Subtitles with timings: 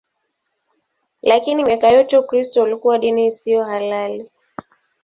[1.21, 4.31] Lakini miaka yote Ukristo ulikuwa dini isiyo halali.